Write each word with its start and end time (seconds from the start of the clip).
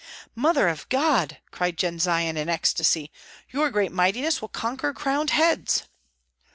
"Mother 0.33 0.67
of 0.67 0.89
God!" 0.89 1.37
cried 1.51 1.77
Jendzian, 1.77 2.35
in 2.35 2.49
ecstasy. 2.49 3.11
"Your 3.51 3.69
great 3.69 3.91
mightiness 3.91 4.41
will 4.41 4.49
conquer 4.49 4.93
crowned 4.95 5.29
heads!" 5.29 5.83